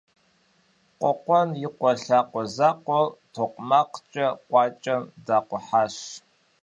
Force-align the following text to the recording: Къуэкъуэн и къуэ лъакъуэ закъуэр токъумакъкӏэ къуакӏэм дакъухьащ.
Къуэкъуэн 0.99 1.49
и 1.65 1.67
къуэ 1.77 1.91
лъакъуэ 2.03 2.43
закъуэр 2.55 3.05
токъумакъкӏэ 3.33 4.27
къуакӏэм 4.47 5.03
дакъухьащ. 5.25 5.95